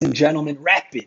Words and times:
and 0.00 0.14
gentlemen, 0.14 0.58
rapid 0.60 1.06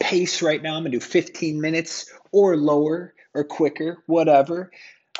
pace 0.00 0.42
right 0.42 0.62
now. 0.62 0.76
I'm 0.76 0.82
going 0.82 0.92
to 0.92 0.98
do 0.98 1.04
15 1.04 1.60
minutes 1.60 2.10
or 2.32 2.56
lower 2.56 3.14
or 3.34 3.44
quicker, 3.44 4.02
whatever. 4.06 4.70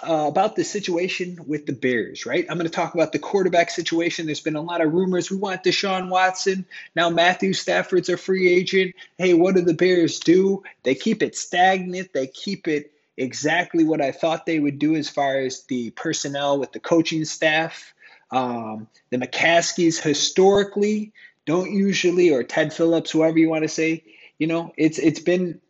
Uh, 0.03 0.29
about 0.29 0.56
the 0.56 0.64
situation 0.64 1.38
with 1.46 1.66
the 1.66 1.74
Bears, 1.74 2.24
right? 2.24 2.46
I'm 2.48 2.56
going 2.56 2.71
to 2.71 2.72
talk 2.72 2.95
about 2.95 3.12
the 3.12 3.19
quarterback 3.19 3.69
situation. 3.69 4.24
There's 4.24 4.40
been 4.40 4.56
a 4.56 4.62
lot 4.62 4.80
of 4.80 4.95
rumors. 4.95 5.30
We 5.30 5.37
want 5.37 5.62
Deshaun 5.62 6.08
Watson. 6.08 6.64
Now 6.96 7.11
Matthew 7.11 7.53
Stafford's 7.53 8.08
a 8.08 8.16
free 8.16 8.51
agent. 8.51 8.94
Hey, 9.19 9.35
what 9.35 9.56
do 9.56 9.60
the 9.60 9.74
Bears 9.74 10.19
do? 10.19 10.62
They 10.85 10.94
keep 10.94 11.22
it 11.22 11.37
stagnant. 11.37 12.15
They 12.15 12.28
keep 12.28 12.67
it 12.67 12.92
exactly 13.19 13.85
what 13.85 14.01
I 14.01 14.12
thought 14.12 14.47
they 14.47 14.58
would 14.58 14.78
do 14.78 14.97
as 14.97 15.10
far 15.10 15.37
as 15.37 15.65
the 15.65 15.90
personnel 15.90 16.59
with 16.59 16.73
the 16.73 16.80
coaching 16.80 17.27
staff. 17.27 17.92
Um, 18.30 18.88
the 19.10 19.19
McCaskeys 19.19 20.01
historically 20.01 21.12
don't 21.51 21.73
usually, 21.73 22.30
or 22.30 22.45
Ted 22.45 22.73
Phillips, 22.73 23.10
whoever 23.10 23.37
you 23.37 23.51
want 23.51 23.64
to 23.64 23.69
say, 23.69 24.05
you 24.38 24.47
know, 24.47 24.73
it's 24.77 25.01
it's 25.01 25.19
been 25.19 25.61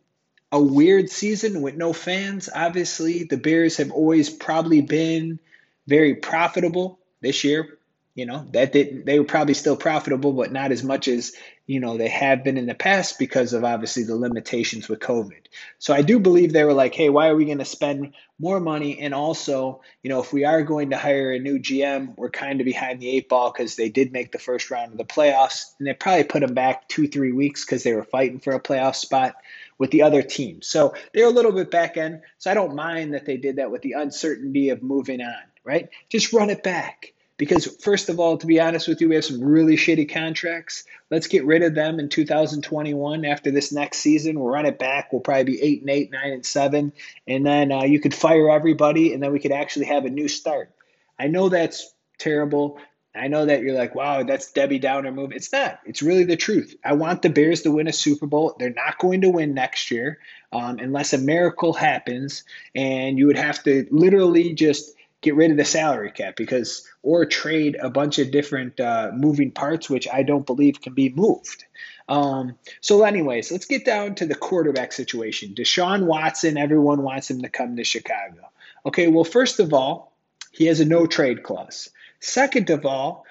a 0.51 0.61
weird 0.61 1.09
season 1.09 1.63
with 1.63 1.75
no 1.75 1.91
fans. 1.91 2.49
Obviously, 2.53 3.23
the 3.23 3.37
Bears 3.37 3.77
have 3.77 3.91
always 3.91 4.29
probably 4.29 4.81
been 4.81 5.39
very 5.87 6.13
profitable 6.13 6.99
this 7.21 7.43
year. 7.43 7.79
You 8.13 8.25
know, 8.25 8.45
that 8.51 8.73
they, 8.73 8.83
they 8.83 9.19
were 9.19 9.25
probably 9.25 9.53
still 9.53 9.77
profitable, 9.77 10.33
but 10.33 10.51
not 10.51 10.73
as 10.73 10.83
much 10.83 11.07
as, 11.07 11.31
you 11.65 11.79
know, 11.79 11.97
they 11.97 12.09
have 12.09 12.43
been 12.43 12.57
in 12.57 12.65
the 12.65 12.75
past 12.75 13.17
because 13.17 13.53
of 13.53 13.63
obviously 13.63 14.03
the 14.03 14.17
limitations 14.17 14.89
with 14.89 14.99
COVID. 14.99 15.45
So 15.79 15.93
I 15.93 16.01
do 16.01 16.19
believe 16.19 16.51
they 16.51 16.65
were 16.65 16.73
like, 16.73 16.93
hey, 16.93 17.09
why 17.09 17.29
are 17.29 17.35
we 17.37 17.45
going 17.45 17.59
to 17.59 17.65
spend 17.65 18.13
more 18.37 18.59
money? 18.59 18.99
And 18.99 19.13
also, 19.13 19.81
you 20.03 20.09
know, 20.09 20.19
if 20.19 20.33
we 20.33 20.43
are 20.43 20.61
going 20.61 20.89
to 20.89 20.97
hire 20.97 21.31
a 21.31 21.39
new 21.39 21.57
GM, 21.57 22.13
we're 22.17 22.29
kind 22.29 22.59
of 22.59 22.65
behind 22.65 22.99
the 22.99 23.09
eight 23.09 23.29
ball 23.29 23.49
because 23.49 23.77
they 23.77 23.87
did 23.87 24.11
make 24.11 24.33
the 24.33 24.39
first 24.39 24.69
round 24.71 24.91
of 24.91 24.97
the 24.97 25.05
playoffs 25.05 25.73
and 25.79 25.87
they 25.87 25.93
probably 25.93 26.25
put 26.25 26.41
them 26.41 26.53
back 26.53 26.89
two, 26.89 27.07
three 27.07 27.31
weeks 27.31 27.63
because 27.63 27.83
they 27.83 27.93
were 27.93 28.03
fighting 28.03 28.39
for 28.39 28.51
a 28.51 28.59
playoff 28.59 28.95
spot 28.95 29.35
with 29.77 29.91
the 29.91 30.01
other 30.01 30.21
team. 30.21 30.61
So 30.61 30.95
they're 31.13 31.27
a 31.27 31.29
little 31.29 31.53
bit 31.53 31.71
back 31.71 31.95
end. 31.95 32.23
So 32.39 32.51
I 32.51 32.55
don't 32.55 32.75
mind 32.75 33.13
that 33.13 33.25
they 33.25 33.37
did 33.37 33.55
that 33.55 33.71
with 33.71 33.81
the 33.81 33.93
uncertainty 33.93 34.69
of 34.69 34.83
moving 34.83 35.21
on, 35.21 35.43
right? 35.63 35.87
Just 36.09 36.33
run 36.33 36.49
it 36.49 36.61
back. 36.61 37.13
Because, 37.41 37.65
first 37.77 38.09
of 38.09 38.19
all, 38.19 38.37
to 38.37 38.45
be 38.45 38.59
honest 38.59 38.87
with 38.87 39.01
you, 39.01 39.09
we 39.09 39.15
have 39.15 39.25
some 39.25 39.43
really 39.43 39.75
shitty 39.75 40.13
contracts. 40.13 40.83
Let's 41.09 41.25
get 41.25 41.43
rid 41.43 41.63
of 41.63 41.73
them 41.73 41.99
in 41.99 42.07
2021 42.07 43.25
after 43.25 43.49
this 43.49 43.71
next 43.71 43.97
season. 43.97 44.39
We'll 44.39 44.53
run 44.53 44.67
it 44.67 44.77
back. 44.77 45.11
We'll 45.11 45.21
probably 45.21 45.45
be 45.45 45.59
8 45.59 45.81
and 45.81 45.89
8, 45.89 46.11
9 46.11 46.33
and 46.33 46.45
7. 46.45 46.93
And 47.27 47.43
then 47.43 47.71
uh, 47.71 47.81
you 47.81 47.99
could 47.99 48.13
fire 48.13 48.51
everybody, 48.51 49.11
and 49.11 49.23
then 49.23 49.31
we 49.31 49.39
could 49.39 49.53
actually 49.53 49.87
have 49.87 50.05
a 50.05 50.11
new 50.11 50.27
start. 50.27 50.71
I 51.17 51.29
know 51.29 51.49
that's 51.49 51.91
terrible. 52.19 52.77
I 53.15 53.27
know 53.27 53.47
that 53.47 53.61
you're 53.61 53.73
like, 53.73 53.95
wow, 53.95 54.21
that's 54.21 54.51
Debbie 54.51 54.77
Downer 54.77 55.11
move. 55.11 55.31
It's 55.31 55.51
not. 55.51 55.79
It's 55.83 56.03
really 56.03 56.25
the 56.25 56.37
truth. 56.37 56.75
I 56.85 56.93
want 56.93 57.23
the 57.23 57.31
Bears 57.31 57.63
to 57.63 57.71
win 57.71 57.87
a 57.87 57.91
Super 57.91 58.27
Bowl. 58.27 58.55
They're 58.59 58.69
not 58.69 58.99
going 58.99 59.21
to 59.21 59.31
win 59.31 59.55
next 59.55 59.89
year 59.89 60.19
um, 60.51 60.77
unless 60.77 61.13
a 61.13 61.17
miracle 61.17 61.73
happens, 61.73 62.43
and 62.75 63.17
you 63.17 63.25
would 63.25 63.39
have 63.39 63.63
to 63.63 63.87
literally 63.89 64.53
just 64.53 64.91
get 65.21 65.35
rid 65.35 65.51
of 65.51 65.57
the 65.57 65.65
salary 65.65 66.11
cap 66.11 66.35
because 66.35 66.87
or 67.03 67.25
trade 67.25 67.77
a 67.81 67.89
bunch 67.89 68.19
of 68.19 68.31
different 68.31 68.79
uh, 68.79 69.11
moving 69.13 69.51
parts, 69.51 69.89
which 69.89 70.07
I 70.11 70.23
don't 70.23 70.45
believe 70.45 70.81
can 70.81 70.93
be 70.93 71.09
moved. 71.09 71.65
Um, 72.09 72.55
so, 72.81 73.03
anyways, 73.03 73.51
let's 73.51 73.65
get 73.65 73.85
down 73.85 74.15
to 74.15 74.25
the 74.25 74.35
quarterback 74.35 74.91
situation. 74.91 75.53
Deshaun 75.55 76.05
Watson, 76.05 76.57
everyone 76.57 77.03
wants 77.03 77.29
him 77.29 77.41
to 77.43 77.49
come 77.49 77.77
to 77.77 77.83
Chicago. 77.83 78.49
Okay, 78.85 79.07
well, 79.07 79.23
first 79.23 79.59
of 79.59 79.73
all, 79.73 80.11
he 80.51 80.65
has 80.65 80.79
a 80.79 80.85
no 80.85 81.05
trade 81.05 81.43
clause. 81.43 81.89
Second 82.19 82.69
of 82.69 82.85
all, 82.85 83.25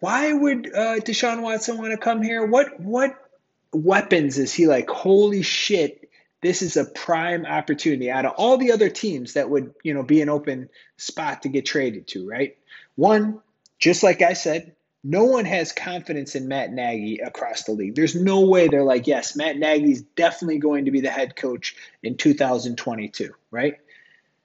why 0.00 0.32
would 0.32 0.66
uh, 0.74 0.96
Deshaun 1.00 1.42
Watson 1.42 1.78
want 1.78 1.92
to 1.92 1.98
come 1.98 2.22
here? 2.22 2.46
What 2.46 2.80
what 2.80 3.16
weapons 3.72 4.38
is 4.38 4.52
he 4.52 4.66
like? 4.66 4.88
Holy 4.88 5.42
shit! 5.42 6.03
This 6.44 6.62
is 6.62 6.76
a 6.76 6.84
prime 6.84 7.44
opportunity 7.44 8.10
out 8.10 8.24
of 8.24 8.34
all 8.36 8.56
the 8.56 8.70
other 8.70 8.88
teams 8.88 9.32
that 9.32 9.50
would 9.50 9.74
you 9.82 9.94
know 9.94 10.04
be 10.04 10.20
an 10.22 10.28
open 10.28 10.68
spot 10.96 11.42
to 11.42 11.48
get 11.48 11.66
traded 11.66 12.06
to. 12.08 12.28
Right? 12.28 12.56
One, 12.94 13.40
just 13.78 14.04
like 14.04 14.22
I 14.22 14.34
said, 14.34 14.76
no 15.02 15.24
one 15.24 15.44
has 15.46 15.72
confidence 15.72 16.36
in 16.36 16.46
Matt 16.46 16.72
Nagy 16.72 17.18
across 17.18 17.64
the 17.64 17.72
league. 17.72 17.96
There's 17.96 18.14
no 18.14 18.42
way 18.42 18.68
they're 18.68 18.84
like, 18.84 19.08
yes, 19.08 19.34
Matt 19.34 19.58
Nagy's 19.58 20.02
definitely 20.02 20.58
going 20.58 20.84
to 20.84 20.92
be 20.92 21.00
the 21.00 21.10
head 21.10 21.34
coach 21.34 21.74
in 22.02 22.16
2022, 22.16 23.34
right? 23.50 23.78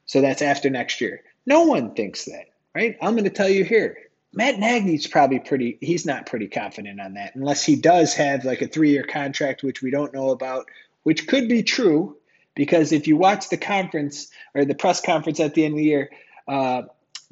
So 0.07 0.21
that's 0.21 0.41
after 0.41 0.71
next 0.71 0.99
year. 1.01 1.21
No 1.45 1.65
one 1.65 1.93
thinks 1.93 2.25
that 2.25 2.49
right? 2.75 2.97
I'm 3.01 3.13
going 3.13 3.25
to 3.25 3.29
tell 3.29 3.49
you 3.49 3.63
here. 3.63 3.97
Matt 4.31 4.59
Nagy's 4.59 5.07
probably 5.07 5.39
pretty, 5.39 5.77
he's 5.81 6.05
not 6.05 6.27
pretty 6.27 6.47
confident 6.47 7.01
on 7.01 7.15
that 7.15 7.35
unless 7.35 7.63
he 7.63 7.75
does 7.75 8.13
have 8.13 8.45
like 8.45 8.61
a 8.61 8.67
three 8.67 8.91
year 8.91 9.03
contract, 9.03 9.63
which 9.63 9.81
we 9.81 9.91
don't 9.91 10.13
know 10.13 10.29
about, 10.29 10.67
which 11.03 11.27
could 11.27 11.47
be 11.47 11.63
true 11.63 12.17
because 12.55 12.91
if 12.91 13.07
you 13.07 13.17
watch 13.17 13.49
the 13.49 13.57
conference 13.57 14.27
or 14.53 14.65
the 14.65 14.75
press 14.75 15.01
conference 15.01 15.39
at 15.39 15.53
the 15.53 15.65
end 15.65 15.73
of 15.73 15.77
the 15.77 15.83
year, 15.83 16.09
uh, 16.47 16.83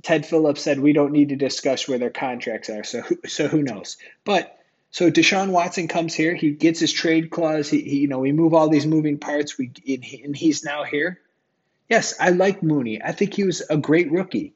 Ted 0.04 0.26
Phillips 0.26 0.62
said 0.62 0.80
we 0.80 0.94
don't 0.94 1.12
need 1.12 1.30
to 1.30 1.36
discuss 1.36 1.88
where 1.88 1.98
their 1.98 2.10
contracts 2.10 2.70
are. 2.70 2.84
So, 2.84 3.04
so 3.28 3.48
who 3.48 3.64
knows? 3.64 3.98
But 4.24 4.58
so 4.92 5.12
Deshaun 5.12 5.52
Watson 5.52 5.88
comes 5.88 6.14
here. 6.14 6.34
He 6.34 6.52
gets 6.52 6.80
his 6.80 6.94
trade 6.94 7.30
clause. 7.30 7.70
He, 7.70 7.82
he 7.82 7.98
you 8.00 8.08
know, 8.08 8.20
we 8.20 8.32
move 8.32 8.54
all 8.54 8.70
these 8.70 8.86
moving 8.86 9.18
parts. 9.18 9.58
We 9.58 9.72
and 9.88 10.36
he's 10.36 10.64
now 10.64 10.84
here. 10.84 11.20
Yes, 11.90 12.16
I 12.20 12.30
like 12.32 12.64
Mooney. 12.64 13.02
I 13.02 13.12
think 13.12 13.34
he 13.34 13.44
was 13.44 13.62
a 13.70 13.78
great 13.78 14.12
rookie. 14.12 14.54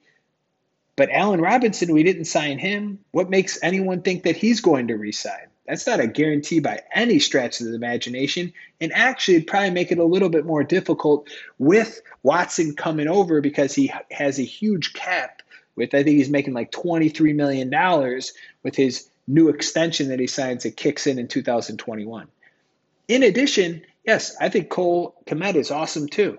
But 0.96 1.10
Allen 1.12 1.42
Robinson, 1.42 1.94
we 1.94 2.04
didn't 2.04 2.26
sign 2.26 2.60
him. 2.60 3.00
What 3.12 3.30
makes 3.30 3.60
anyone 3.64 4.02
think 4.02 4.24
that 4.24 4.36
he's 4.36 4.62
going 4.62 4.88
to 4.88 4.96
resign? 4.96 5.51
That's 5.72 5.88
not 5.88 6.02
a 6.02 6.08
guarantee 6.08 6.60
by 6.60 6.82
any 6.94 7.18
stretch 7.18 7.62
of 7.62 7.68
the 7.68 7.76
imagination. 7.76 8.52
And 8.82 8.92
actually, 8.92 9.36
it'd 9.36 9.48
probably 9.48 9.70
make 9.70 9.90
it 9.90 10.00
a 10.00 10.04
little 10.04 10.28
bit 10.28 10.46
more 10.46 10.66
difficult 10.66 11.30
with 11.60 12.02
Watson 12.24 12.76
coming 12.76 13.08
over 13.08 13.40
because 13.40 13.74
he 13.74 13.90
has 14.12 14.38
a 14.38 14.44
huge 14.44 14.92
cap 14.92 15.42
with, 15.78 15.94
I 15.94 16.04
think 16.04 16.18
he's 16.18 16.30
making 16.30 16.54
like 16.54 16.74
$23 16.74 17.34
million 17.34 17.70
with 18.64 18.76
his 18.76 19.08
new 19.30 19.48
extension 19.48 20.10
that 20.10 20.20
he 20.20 20.28
signs 20.28 20.64
that 20.64 20.76
kicks 20.76 21.08
in 21.08 21.18
in 21.18 21.30
2021. 21.30 22.28
In 23.08 23.24
addition, 23.24 23.82
yes, 24.06 24.36
I 24.42 24.50
think 24.50 24.68
Cole 24.68 25.16
Kmet 25.26 25.56
is 25.56 25.72
awesome 25.72 26.10
too. 26.10 26.38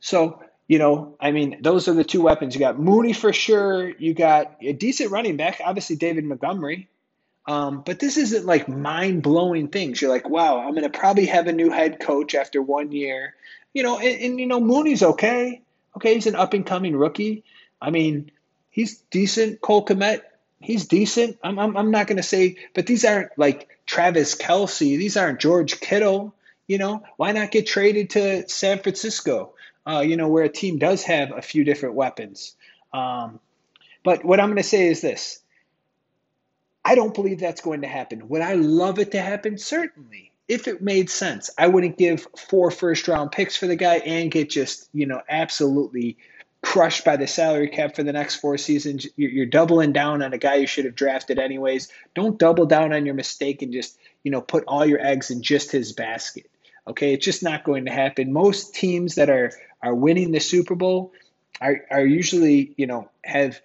So 0.00 0.42
you 0.68 0.78
know, 0.78 1.16
I 1.20 1.32
mean, 1.32 1.58
those 1.60 1.86
are 1.86 1.92
the 1.92 2.04
two 2.04 2.22
weapons. 2.22 2.54
You 2.54 2.60
got 2.60 2.78
Mooney 2.78 3.12
for 3.12 3.32
sure. 3.34 3.90
You 3.98 4.14
got 4.14 4.56
a 4.62 4.72
decent 4.72 5.10
running 5.10 5.36
back, 5.36 5.60
obviously 5.62 5.96
David 5.96 6.24
Montgomery. 6.24 6.88
Um, 7.46 7.82
but 7.84 7.98
this 7.98 8.16
isn't 8.16 8.46
like 8.46 8.68
mind 8.68 9.22
blowing 9.22 9.68
things. 9.68 10.00
You're 10.00 10.10
like, 10.10 10.28
wow, 10.28 10.60
I'm 10.60 10.72
going 10.72 10.90
to 10.90 10.98
probably 10.98 11.26
have 11.26 11.46
a 11.46 11.52
new 11.52 11.70
head 11.70 12.00
coach 12.00 12.34
after 12.34 12.62
one 12.62 12.92
year. 12.92 13.34
You 13.72 13.82
know, 13.82 13.98
and, 13.98 14.20
and 14.20 14.40
you 14.40 14.46
know, 14.46 14.60
Mooney's 14.60 15.02
okay. 15.02 15.62
Okay, 15.96 16.14
he's 16.14 16.26
an 16.26 16.36
up 16.36 16.54
and 16.54 16.66
coming 16.66 16.94
rookie. 16.94 17.44
I 17.80 17.90
mean, 17.90 18.30
he's 18.68 18.98
decent. 19.10 19.60
Cole 19.60 19.84
Kmet, 19.84 20.22
he's 20.60 20.86
decent. 20.86 21.38
I'm, 21.42 21.58
I'm, 21.58 21.76
I'm 21.76 21.90
not 21.90 22.06
going 22.06 22.18
to 22.18 22.22
say, 22.22 22.56
but 22.74 22.86
these 22.86 23.04
aren't 23.04 23.36
like 23.36 23.68
Travis 23.86 24.36
Kelce. 24.36 24.78
These 24.78 25.16
aren't 25.16 25.40
George 25.40 25.80
Kittle. 25.80 26.34
You 26.68 26.78
know, 26.78 27.02
why 27.16 27.32
not 27.32 27.50
get 27.50 27.66
traded 27.66 28.10
to 28.10 28.48
San 28.48 28.78
Francisco? 28.78 29.54
uh, 29.86 30.00
you 30.00 30.16
know, 30.16 30.28
where 30.28 30.44
a 30.44 30.48
team 30.48 30.78
does 30.78 31.02
have 31.04 31.32
a 31.32 31.42
few 31.42 31.64
different 31.64 31.94
weapons. 31.94 32.54
Um, 32.92 33.40
but 34.04 34.24
what 34.24 34.40
I'm 34.40 34.48
going 34.48 34.56
to 34.56 34.62
say 34.62 34.86
is 34.86 35.00
this 35.00 35.40
I 36.84 36.94
don't 36.94 37.14
believe 37.14 37.40
that's 37.40 37.60
going 37.60 37.82
to 37.82 37.88
happen. 37.88 38.28
Would 38.28 38.42
I 38.42 38.54
love 38.54 38.98
it 38.98 39.12
to 39.12 39.20
happen? 39.20 39.58
Certainly. 39.58 40.32
If 40.48 40.66
it 40.66 40.82
made 40.82 41.10
sense, 41.10 41.50
I 41.56 41.68
wouldn't 41.68 41.96
give 41.96 42.26
four 42.36 42.70
first 42.70 43.06
round 43.06 43.30
picks 43.30 43.56
for 43.56 43.66
the 43.68 43.76
guy 43.76 43.96
and 43.98 44.30
get 44.30 44.50
just, 44.50 44.88
you 44.92 45.06
know, 45.06 45.22
absolutely 45.28 46.16
crushed 46.62 47.04
by 47.04 47.16
the 47.16 47.26
salary 47.26 47.68
cap 47.68 47.94
for 47.94 48.02
the 48.02 48.12
next 48.12 48.36
four 48.36 48.58
seasons. 48.58 49.06
You're, 49.16 49.46
doubling 49.46 49.92
down 49.92 50.22
on 50.22 50.32
a 50.32 50.38
guy 50.38 50.56
you 50.56 50.66
should 50.66 50.84
have 50.86 50.96
drafted 50.96 51.38
anyways. 51.38 51.88
Don't 52.14 52.38
double 52.38 52.66
down 52.66 52.92
on 52.92 53.06
your 53.06 53.14
mistake 53.14 53.62
and 53.62 53.72
just, 53.72 53.96
you 54.24 54.30
know, 54.30 54.40
put 54.40 54.64
all 54.66 54.84
your 54.84 55.00
eggs 55.00 55.30
in 55.30 55.42
just 55.42 55.70
his 55.70 55.92
basket. 55.92 56.50
Okay, 56.88 57.14
it's 57.14 57.24
just 57.24 57.42
not 57.42 57.62
going 57.62 57.84
to 57.84 57.92
happen. 57.92 58.32
Most 58.32 58.74
teams 58.74 59.14
that 59.14 59.30
are 59.30 59.52
are 59.82 59.94
winning 59.94 60.32
the 60.32 60.40
Super 60.40 60.74
Bowl 60.74 61.12
are, 61.60 61.82
are 61.90 62.04
usually, 62.04 62.74
you 62.76 62.86
know, 62.86 63.08
have, 63.24 63.60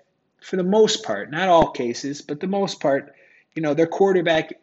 for 0.46 0.58
the 0.58 0.64
most 0.64 1.04
part, 1.04 1.32
not 1.32 1.50
all 1.50 1.72
cases, 1.72 2.22
but 2.22 2.40
the 2.40 2.48
most 2.48 2.80
part, 2.80 3.16
you 3.56 3.64
know, 3.64 3.74
their 3.74 3.88
quarterback 3.88 4.54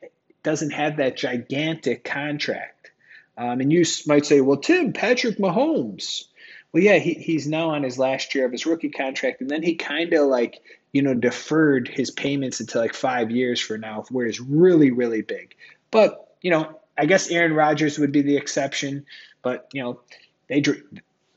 doesn't 0.44 0.70
have 0.70 0.99
that 0.99 1.17
gigantic 1.17 2.05
contract. 2.05 2.93
Um, 3.37 3.61
and 3.61 3.73
you 3.73 3.84
might 4.06 4.25
say, 4.25 4.40
well, 4.40 4.58
Tim, 4.58 4.93
Patrick 4.93 5.38
Mahomes. 5.38 6.25
Well, 6.73 6.82
yeah, 6.82 6.99
he, 6.99 7.14
he's 7.14 7.49
now 7.49 7.70
on 7.70 7.82
his 7.82 7.99
last 7.99 8.34
year 8.34 8.46
of 8.46 8.52
his 8.52 8.64
rookie 8.64 8.90
contract. 8.90 9.40
And 9.40 9.50
then 9.50 9.62
he 9.62 9.75
kind 9.75 10.12
of 10.12 10.29
like, 10.29 10.62
you 10.93 11.02
know, 11.02 11.14
deferred 11.14 11.88
his 11.88 12.12
payments 12.12 12.61
until 12.61 12.81
like 12.81 12.94
five 12.94 13.32
years 13.32 13.61
for 13.61 13.76
now, 13.76 14.05
where 14.11 14.26
it's 14.26 14.40
really, 14.40 14.93
really 14.93 15.23
big. 15.23 15.56
But, 15.90 16.32
you 16.43 16.52
know, 16.52 16.78
I 16.96 17.06
guess 17.06 17.28
Aaron 17.28 17.55
Rodgers 17.55 17.99
would 17.99 18.12
be 18.12 18.23
the 18.23 18.37
exception. 18.37 19.05
But, 19.43 19.69
you 19.73 19.82
know, 19.82 20.00
they 20.46 20.62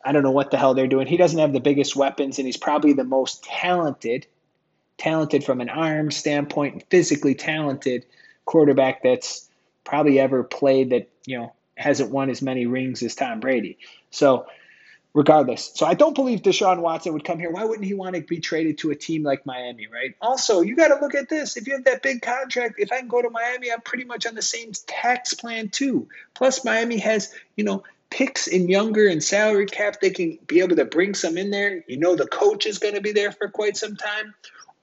I 0.05 0.11
don't 0.11 0.23
know 0.23 0.31
what 0.31 0.51
the 0.51 0.57
hell 0.57 0.75
they're 0.75 0.85
doing. 0.85 1.07
He 1.07 1.17
doesn't 1.17 1.39
have 1.39 1.51
the 1.51 1.59
biggest 1.59 1.95
weapons, 1.95 2.37
and 2.37 2.45
he's 2.45 2.57
probably 2.57 2.93
the 2.93 3.03
most 3.03 3.43
talented, 3.43 4.27
talented 4.97 5.43
from 5.43 5.61
an 5.61 5.69
arm 5.69 6.11
standpoint, 6.11 6.85
physically 6.89 7.35
talented 7.35 8.05
quarterback 8.45 9.03
that's 9.03 9.49
probably 9.83 10.19
ever 10.19 10.43
played 10.43 10.91
that, 10.91 11.09
you 11.25 11.37
know, 11.37 11.53
hasn't 11.75 12.11
won 12.11 12.29
as 12.29 12.41
many 12.41 12.65
rings 12.65 13.03
as 13.03 13.15
Tom 13.15 13.39
Brady. 13.39 13.77
So, 14.09 14.47
regardless. 15.13 15.71
So 15.75 15.85
I 15.85 15.93
don't 15.93 16.13
believe 16.13 16.41
Deshaun 16.41 16.79
Watson 16.79 17.13
would 17.13 17.23
come 17.23 17.39
here. 17.39 17.49
Why 17.49 17.63
wouldn't 17.63 17.85
he 17.85 17.93
want 17.93 18.15
to 18.15 18.21
be 18.21 18.39
traded 18.39 18.77
to 18.79 18.91
a 18.91 18.95
team 18.95 19.23
like 19.23 19.45
Miami, 19.45 19.87
right? 19.87 20.13
Also, 20.21 20.61
you 20.61 20.75
got 20.75 20.89
to 20.89 21.01
look 21.01 21.15
at 21.15 21.29
this. 21.29 21.55
If 21.57 21.67
you 21.67 21.73
have 21.73 21.85
that 21.85 22.03
big 22.03 22.21
contract, 22.21 22.75
if 22.79 22.91
I 22.91 22.99
can 22.99 23.07
go 23.07 23.21
to 23.21 23.29
Miami, 23.29 23.71
I'm 23.71 23.81
pretty 23.81 24.03
much 24.03 24.25
on 24.25 24.35
the 24.35 24.41
same 24.41 24.73
tax 24.85 25.33
plan 25.33 25.69
too. 25.69 26.07
Plus, 26.33 26.65
Miami 26.65 26.97
has, 26.97 27.33
you 27.55 27.63
know, 27.63 27.83
picks 28.09 28.47
in 28.47 28.67
younger 28.69 29.07
and 29.07 29.23
salary 29.23 29.65
cap. 29.65 30.01
They 30.01 30.09
can 30.09 30.37
be 30.47 30.59
able 30.59 30.75
to 30.75 30.85
bring 30.85 31.13
some 31.13 31.37
in 31.37 31.49
there. 31.49 31.83
You 31.87 31.97
know, 31.97 32.15
the 32.15 32.27
coach 32.27 32.65
is 32.65 32.79
going 32.79 32.95
to 32.95 33.01
be 33.01 33.13
there 33.13 33.31
for 33.31 33.47
quite 33.47 33.77
some 33.77 33.95
time. 33.95 34.33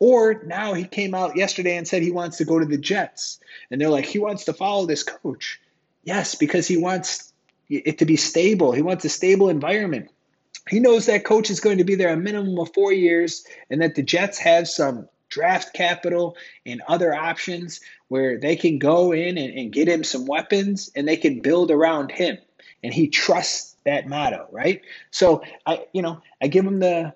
Or 0.05 0.43
now 0.45 0.75
he 0.75 0.83
came 0.83 1.15
out 1.15 1.37
yesterday 1.37 1.77
and 1.77 1.87
said 1.87 2.03
he 2.03 2.11
wants 2.11 2.39
to 2.39 2.45
go 2.45 2.59
to 2.59 2.65
the 2.65 2.77
Jets. 2.77 3.39
And 3.71 3.81
they're 3.81 3.89
like, 3.89 4.05
he 4.05 4.19
wants 4.19 4.47
to 4.47 4.53
follow 4.53 4.85
this 4.85 5.05
coach. 5.05 5.61
Yes, 6.03 6.35
because 6.35 6.67
he 6.67 6.77
wants 6.77 7.33
it 7.69 7.99
to 7.99 8.05
be 8.05 8.17
stable. 8.17 8.73
He 8.73 8.83
wants 8.83 9.05
a 9.05 9.09
stable 9.09 9.49
environment. 9.49 10.11
He 10.69 10.81
knows 10.81 11.07
that 11.07 11.25
coach 11.25 11.51
is 11.51 11.61
going 11.61 11.79
to 11.79 11.85
be 11.85 11.95
there 11.95 12.13
a 12.13 12.17
minimum 12.17 12.59
of 12.59 12.75
four 12.75 12.93
years 12.93 13.45
and 13.71 13.81
that 13.81 13.95
the 13.95 14.03
Jets 14.03 14.39
have 14.39 14.67
some 14.67 15.09
draft 15.29 15.73
capital 15.73 16.37
and 16.67 16.83
other 16.89 17.15
options 17.15 17.81
where 18.09 18.41
they 18.41 18.57
can 18.57 18.81
go 18.81 19.13
in 19.13 19.39
and, 19.39 19.57
and 19.57 19.73
get 19.73 19.87
him 19.87 20.03
some 20.03 20.27
weapons 20.27 20.91
and 20.97 21.07
they 21.07 21.17
can 21.17 21.43
build 21.43 21.71
around 21.71 22.11
him. 22.11 22.39
And 22.83 22.93
he 22.93 23.07
trusts 23.07 23.77
that 23.85 24.09
motto, 24.09 24.49
right? 24.51 24.83
So 25.13 25.45
I, 25.65 25.87
you 25.93 26.03
know, 26.03 26.23
I 26.43 26.49
give 26.49 26.67
him 26.67 26.81
the 26.81 27.15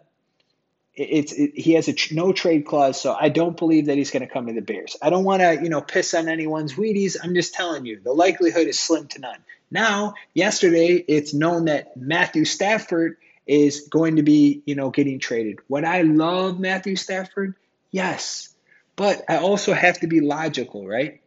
it's 0.96 1.32
it, 1.32 1.52
he 1.54 1.75
has 1.75 1.88
a 1.88 1.93
tr- 1.93 2.14
no 2.14 2.32
trade 2.32 2.64
clause, 2.64 3.00
so 3.00 3.14
I 3.19 3.28
don't 3.28 3.56
believe 3.56 3.87
that 3.87 3.96
he's 3.96 4.10
going 4.10 4.26
to 4.26 4.32
come 4.32 4.46
to 4.46 4.52
the 4.52 4.62
Bears. 4.62 4.96
I 5.02 5.10
don't 5.10 5.25
want 5.25 5.43
to 5.43 5.60
you 5.62 5.69
know 5.69 5.82
piss 5.82 6.14
on 6.14 6.28
anyone's 6.28 6.75
Wheaties. 6.75 7.16
I'm 7.22 7.34
just 7.34 7.54
telling 7.54 7.84
you 7.84 8.00
the 8.00 8.12
likelihood 8.12 8.66
is 8.66 8.78
slim 8.78 9.06
to 9.08 9.20
none. 9.20 9.38
Now, 9.70 10.14
yesterday, 10.32 10.94
it's 10.94 11.34
known 11.34 11.66
that 11.66 11.96
Matthew 11.96 12.44
Stafford 12.44 13.19
is 13.46 13.88
going 13.88 14.16
to 14.16 14.22
be 14.22 14.62
you 14.64 14.75
know 14.75 14.90
getting 14.90 15.19
traded. 15.19 15.58
Would 15.69 15.84
I 15.84 16.02
love 16.02 16.58
Matthew 16.58 16.96
Stafford? 16.96 17.54
Yes, 17.90 18.54
but 18.96 19.25
I 19.28 19.37
also 19.37 19.75
have 19.75 20.00
to 20.00 20.06
be 20.06 20.20
logical, 20.20 20.87
right? 20.87 21.20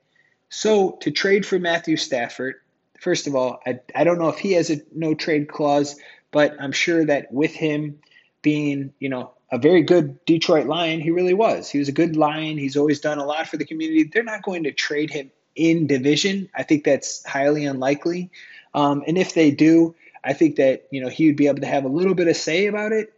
So 0.50 0.98
to 1.02 1.12
trade 1.12 1.46
for 1.46 1.60
Matthew 1.60 1.96
Stafford, 1.96 2.56
first 3.00 3.28
of 3.28 3.36
all, 3.36 3.60
I, 3.66 3.80
I 3.96 4.04
don't 4.04 4.18
know 4.18 4.30
if 4.30 4.40
he 4.40 4.54
has 4.54 4.72
a 4.72 4.82
no 4.94 5.14
trade 5.14 5.48
clause, 5.48 5.96
but 6.32 6.60
I'm 6.60 6.72
sure 6.72 7.06
that 7.06 7.32
with 7.32 7.54
him 7.54 8.00
being, 8.42 8.94
you 9.00 9.10
know, 9.10 9.32
a 9.52 9.58
very 9.58 9.82
good 9.82 10.24
Detroit 10.26 10.68
Lion. 10.68 11.00
He 11.02 11.12
really 11.12 11.34
was. 11.34 11.70
He 11.70 11.80
was 11.80 11.90
a 11.90 11.94
good 11.94 12.16
Lion. 12.16 12.58
He's 12.58 12.78
always 12.78 13.00
done 13.00 13.18
a 13.18 13.26
lot 13.26 13.48
for 13.48 13.58
the 13.58 13.66
community. 13.66 14.04
They're 14.04 14.24
not 14.24 14.44
going 14.44 14.64
to 14.64 14.72
trade 14.72 15.10
him 15.10 15.32
in 15.56 15.88
division. 15.88 16.50
I 16.56 16.64
think 16.64 16.84
that's 16.84 17.26
highly 17.26 17.66
unlikely. 17.66 18.30
Um, 18.74 19.04
and 19.08 19.18
if 19.18 19.34
they 19.34 19.52
do, 19.52 19.96
I 20.24 20.34
think 20.34 20.58
that 20.58 20.88
you 20.92 21.02
know 21.02 21.10
he 21.10 21.28
would 21.28 21.36
be 21.36 21.48
able 21.48 21.62
to 21.62 21.68
have 21.68 21.86
a 21.86 21.90
little 21.90 22.14
bit 22.14 22.28
of 22.28 22.38
say 22.38 22.68
about 22.68 22.92
it. 22.92 23.14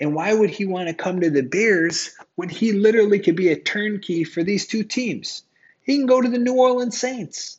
And 0.00 0.14
why 0.14 0.32
would 0.32 0.50
he 0.50 0.64
want 0.64 0.88
to 0.88 0.94
come 0.94 1.20
to 1.20 1.30
the 1.30 1.42
Bears 1.42 2.14
when 2.36 2.48
he 2.48 2.72
literally 2.72 3.18
could 3.18 3.36
be 3.36 3.50
a 3.50 3.56
turnkey 3.56 4.24
for 4.24 4.42
these 4.42 4.66
two 4.66 4.82
teams? 4.82 5.42
He 5.82 5.96
can 5.96 6.06
go 6.06 6.20
to 6.20 6.28
the 6.28 6.38
New 6.38 6.54
Orleans 6.54 6.98
Saints. 6.98 7.58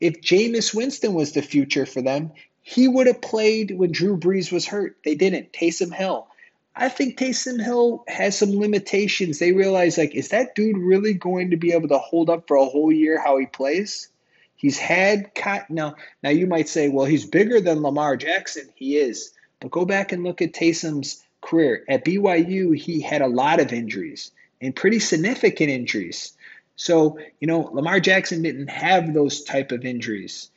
If 0.00 0.20
Jameis 0.20 0.72
Winston 0.72 1.14
was 1.14 1.32
the 1.32 1.42
future 1.42 1.86
for 1.86 2.00
them, 2.00 2.32
he 2.62 2.86
would 2.86 3.06
have 3.06 3.20
played 3.20 3.76
when 3.76 3.90
Drew 3.90 4.16
Brees 4.16 4.52
was 4.52 4.66
hurt. 4.66 4.96
They 5.04 5.14
didn't. 5.14 5.52
Taysom 5.52 5.92
Hill. 5.92 6.28
I 6.74 6.88
think 6.88 7.18
Taysom 7.18 7.62
Hill 7.62 8.04
has 8.08 8.38
some 8.38 8.58
limitations. 8.58 9.38
They 9.38 9.52
realize, 9.52 9.98
like, 9.98 10.14
is 10.14 10.28
that 10.28 10.54
dude 10.54 10.78
really 10.78 11.14
going 11.14 11.50
to 11.50 11.56
be 11.56 11.72
able 11.72 11.88
to 11.88 11.98
hold 11.98 12.30
up 12.30 12.46
for 12.46 12.56
a 12.56 12.64
whole 12.64 12.92
year 12.92 13.20
how 13.20 13.38
he 13.38 13.46
plays? 13.46 14.08
He's 14.56 14.78
had 14.78 15.30
now. 15.70 15.96
Now 16.22 16.30
you 16.30 16.46
might 16.46 16.68
say, 16.68 16.88
well, 16.88 17.06
he's 17.06 17.24
bigger 17.24 17.60
than 17.60 17.82
Lamar 17.82 18.16
Jackson. 18.16 18.68
He 18.74 18.96
is, 18.96 19.32
but 19.58 19.70
go 19.70 19.84
back 19.84 20.12
and 20.12 20.22
look 20.22 20.42
at 20.42 20.52
Taysom's 20.52 21.24
career 21.40 21.84
at 21.88 22.04
BYU. 22.04 22.76
He 22.76 23.00
had 23.00 23.22
a 23.22 23.26
lot 23.26 23.60
of 23.60 23.72
injuries 23.72 24.32
and 24.60 24.76
pretty 24.76 24.98
significant 24.98 25.70
injuries. 25.70 26.34
So 26.76 27.18
you 27.40 27.46
know, 27.46 27.70
Lamar 27.72 28.00
Jackson 28.00 28.42
didn't 28.42 28.68
have 28.68 29.12
those 29.14 29.42
type 29.44 29.72
of 29.72 29.84
injuries. 29.84 30.50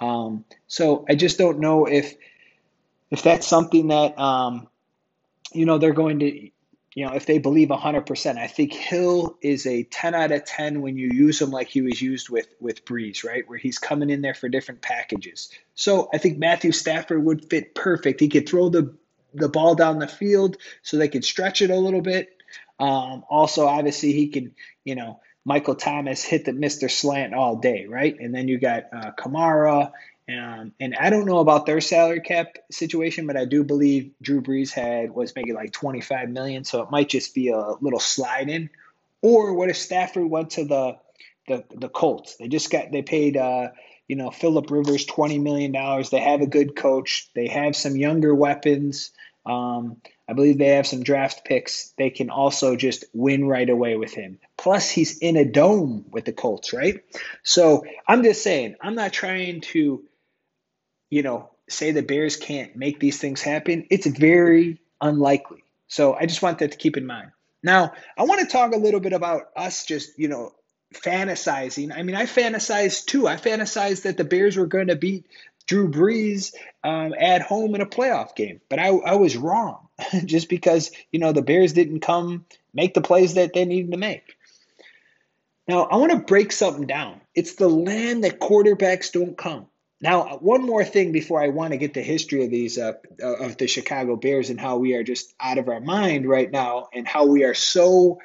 Um, 0.00 0.44
so 0.68 1.04
I 1.08 1.16
just 1.16 1.36
don't 1.36 1.58
know 1.58 1.86
if 1.86 2.14
if 3.10 3.22
that's 3.22 3.46
something 3.46 3.88
that 3.88 4.18
um, 4.18 4.68
you 5.52 5.66
know, 5.66 5.78
they're 5.78 5.92
going 5.92 6.20
to, 6.20 6.50
you 6.94 7.06
know, 7.06 7.12
if 7.14 7.26
they 7.26 7.38
believe 7.38 7.68
100%, 7.68 8.38
I 8.38 8.46
think 8.46 8.72
Hill 8.72 9.36
is 9.40 9.66
a 9.66 9.84
10 9.84 10.14
out 10.14 10.32
of 10.32 10.44
10 10.44 10.82
when 10.82 10.96
you 10.96 11.10
use 11.12 11.40
him 11.40 11.50
like 11.50 11.68
he 11.68 11.82
was 11.82 12.00
used 12.02 12.28
with 12.28 12.48
with 12.60 12.84
Brees, 12.84 13.24
right? 13.24 13.48
Where 13.48 13.58
he's 13.58 13.78
coming 13.78 14.10
in 14.10 14.22
there 14.22 14.34
for 14.34 14.48
different 14.48 14.82
packages. 14.82 15.50
So 15.74 16.08
I 16.12 16.18
think 16.18 16.38
Matthew 16.38 16.72
Stafford 16.72 17.24
would 17.24 17.48
fit 17.48 17.74
perfect. 17.74 18.20
He 18.20 18.28
could 18.28 18.48
throw 18.48 18.68
the 18.68 18.94
the 19.32 19.48
ball 19.48 19.76
down 19.76 20.00
the 20.00 20.08
field 20.08 20.56
so 20.82 20.96
they 20.96 21.08
could 21.08 21.24
stretch 21.24 21.62
it 21.62 21.70
a 21.70 21.76
little 21.76 22.00
bit. 22.00 22.36
Um, 22.80 23.24
also, 23.28 23.66
obviously, 23.66 24.12
he 24.12 24.28
can, 24.28 24.54
you 24.84 24.94
know, 24.94 25.20
Michael 25.44 25.74
Thomas 25.74 26.22
hit 26.22 26.44
the 26.44 26.52
Mr. 26.52 26.90
Slant 26.90 27.34
all 27.34 27.56
day, 27.56 27.86
right? 27.86 28.18
And 28.18 28.34
then 28.34 28.48
you 28.48 28.58
got 28.58 28.84
uh, 28.92 29.10
Kamara 29.18 29.92
um, 30.38 30.72
and 30.80 30.94
I 30.96 31.10
don't 31.10 31.24
know 31.24 31.38
about 31.38 31.66
their 31.66 31.80
salary 31.80 32.20
cap 32.20 32.58
situation, 32.70 33.26
but 33.26 33.36
I 33.36 33.44
do 33.44 33.64
believe 33.64 34.12
Drew 34.20 34.42
Brees 34.42 34.72
had 34.72 35.10
was 35.12 35.34
making 35.34 35.54
like 35.54 35.72
25 35.72 36.28
million, 36.28 36.64
so 36.64 36.82
it 36.82 36.90
might 36.90 37.08
just 37.08 37.34
be 37.34 37.48
a 37.48 37.72
little 37.80 38.00
slide 38.00 38.48
in. 38.48 38.70
Or 39.22 39.54
what 39.54 39.70
if 39.70 39.76
Stafford 39.76 40.28
went 40.28 40.50
to 40.50 40.64
the 40.64 40.98
the, 41.48 41.64
the 41.74 41.88
Colts? 41.88 42.36
They 42.36 42.48
just 42.48 42.70
got 42.70 42.90
they 42.92 43.02
paid 43.02 43.36
uh, 43.36 43.68
you 44.08 44.16
know 44.16 44.30
Philip 44.30 44.70
Rivers 44.70 45.04
20 45.04 45.38
million 45.38 45.72
dollars. 45.72 46.10
They 46.10 46.20
have 46.20 46.40
a 46.40 46.46
good 46.46 46.76
coach. 46.76 47.30
They 47.34 47.48
have 47.48 47.76
some 47.76 47.96
younger 47.96 48.34
weapons. 48.34 49.12
Um, 49.46 49.96
I 50.28 50.32
believe 50.32 50.58
they 50.58 50.68
have 50.68 50.86
some 50.86 51.02
draft 51.02 51.44
picks. 51.44 51.92
They 51.98 52.10
can 52.10 52.30
also 52.30 52.76
just 52.76 53.04
win 53.12 53.46
right 53.46 53.68
away 53.68 53.96
with 53.96 54.12
him. 54.12 54.38
Plus, 54.56 54.88
he's 54.88 55.18
in 55.18 55.36
a 55.36 55.44
dome 55.44 56.04
with 56.10 56.24
the 56.24 56.32
Colts, 56.32 56.72
right? 56.72 57.02
So 57.42 57.84
I'm 58.06 58.22
just 58.22 58.42
saying, 58.44 58.76
I'm 58.80 58.94
not 58.94 59.12
trying 59.12 59.62
to 59.72 60.04
you 61.10 61.22
know, 61.22 61.50
say 61.68 61.92
the 61.92 62.02
Bears 62.02 62.36
can't 62.36 62.76
make 62.76 63.00
these 63.00 63.18
things 63.18 63.42
happen, 63.42 63.86
it's 63.90 64.06
very 64.06 64.80
unlikely. 65.00 65.64
So 65.88 66.14
I 66.14 66.26
just 66.26 66.42
want 66.42 66.60
that 66.60 66.72
to 66.72 66.78
keep 66.78 66.96
in 66.96 67.06
mind. 67.06 67.32
Now, 67.62 67.92
I 68.16 68.22
want 68.22 68.40
to 68.40 68.46
talk 68.46 68.72
a 68.72 68.78
little 68.78 69.00
bit 69.00 69.12
about 69.12 69.50
us 69.56 69.84
just, 69.84 70.18
you 70.18 70.28
know, 70.28 70.54
fantasizing. 70.94 71.96
I 71.96 72.02
mean, 72.02 72.16
I 72.16 72.24
fantasized 72.24 73.06
too. 73.06 73.28
I 73.28 73.36
fantasized 73.36 74.02
that 74.02 74.16
the 74.16 74.24
Bears 74.24 74.56
were 74.56 74.66
going 74.66 74.88
to 74.88 74.96
beat 74.96 75.26
Drew 75.66 75.90
Brees 75.90 76.54
um, 76.82 77.14
at 77.18 77.42
home 77.42 77.74
in 77.74 77.80
a 77.80 77.86
playoff 77.86 78.34
game, 78.34 78.60
but 78.68 78.78
I, 78.78 78.88
I 78.88 79.14
was 79.14 79.36
wrong 79.36 79.88
just 80.24 80.48
because, 80.48 80.90
you 81.12 81.20
know, 81.20 81.32
the 81.32 81.42
Bears 81.42 81.72
didn't 81.72 82.00
come 82.00 82.46
make 82.72 82.94
the 82.94 83.00
plays 83.00 83.34
that 83.34 83.52
they 83.52 83.64
needed 83.64 83.92
to 83.92 83.98
make. 83.98 84.36
Now, 85.68 85.84
I 85.84 85.96
want 85.96 86.10
to 86.12 86.18
break 86.18 86.50
something 86.50 86.86
down. 86.86 87.20
It's 87.34 87.54
the 87.54 87.68
land 87.68 88.24
that 88.24 88.40
quarterbacks 88.40 89.12
don't 89.12 89.38
come. 89.38 89.66
Now, 90.00 90.38
one 90.38 90.64
more 90.64 90.84
thing 90.84 91.12
before 91.12 91.42
I 91.42 91.48
want 91.48 91.72
to 91.72 91.76
get 91.76 91.92
the 91.92 92.02
history 92.02 92.44
of 92.44 92.50
these 92.50 92.78
uh, 92.78 92.94
of 93.22 93.58
the 93.58 93.66
Chicago 93.66 94.16
Bears 94.16 94.48
and 94.48 94.58
how 94.58 94.78
we 94.78 94.94
are 94.94 95.02
just 95.02 95.34
out 95.38 95.58
of 95.58 95.68
our 95.68 95.80
mind 95.80 96.26
right 96.26 96.50
now, 96.50 96.88
and 96.94 97.06
how 97.06 97.26
we 97.26 97.44
are 97.44 97.54
so 97.54 98.18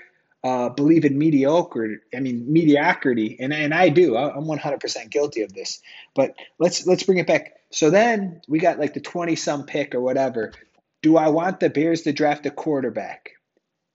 uh, 0.43 0.69
believe 0.69 1.03
in 1.03 1.17
mediocre. 1.17 2.01
I 2.15 2.21
mean 2.21 2.51
mediocrity, 2.51 3.37
and 3.39 3.53
and 3.53 3.73
I 3.73 3.89
do. 3.89 4.15
I'm 4.15 4.45
100% 4.45 5.09
guilty 5.09 5.41
of 5.41 5.53
this. 5.53 5.81
But 6.13 6.35
let's 6.59 6.87
let's 6.87 7.03
bring 7.03 7.17
it 7.17 7.27
back. 7.27 7.55
So 7.71 7.89
then 7.89 8.41
we 8.47 8.59
got 8.59 8.79
like 8.79 8.93
the 8.93 9.01
20 9.01 9.35
some 9.35 9.65
pick 9.65 9.95
or 9.95 10.01
whatever. 10.01 10.53
Do 11.01 11.17
I 11.17 11.27
want 11.27 11.59
the 11.59 11.69
Bears 11.69 12.03
to 12.03 12.13
draft 12.13 12.45
a 12.45 12.51
quarterback? 12.51 13.31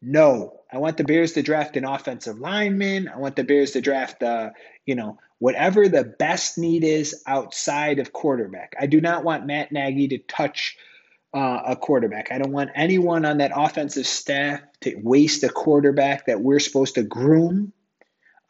No, 0.02 0.60
I 0.72 0.78
want 0.78 0.96
the 0.96 1.04
Bears 1.04 1.32
to 1.32 1.42
draft 1.42 1.76
an 1.76 1.84
offensive 1.84 2.38
lineman. 2.38 3.08
I 3.08 3.16
want 3.18 3.36
the 3.36 3.44
Bears 3.44 3.72
to 3.72 3.80
draft, 3.80 4.22
uh, 4.22 4.50
you 4.86 4.94
know, 4.94 5.18
whatever 5.40 5.88
the 5.88 6.04
best 6.04 6.58
need 6.58 6.84
is 6.84 7.22
outside 7.26 7.98
of 7.98 8.12
quarterback. 8.12 8.74
I 8.78 8.86
do 8.86 9.00
not 9.00 9.24
want 9.24 9.46
Matt 9.46 9.72
Nagy 9.72 10.06
to 10.08 10.18
touch 10.18 10.76
uh, 11.34 11.62
a 11.66 11.76
quarterback. 11.76 12.30
I 12.30 12.38
don't 12.38 12.52
want 12.52 12.70
anyone 12.74 13.24
on 13.24 13.38
that 13.38 13.52
offensive 13.54 14.06
staff 14.06 14.60
to 14.82 14.94
waste 15.02 15.42
a 15.42 15.48
quarterback 15.48 16.26
that 16.26 16.40
we're 16.40 16.60
supposed 16.60 16.96
to 16.96 17.02
groom 17.02 17.72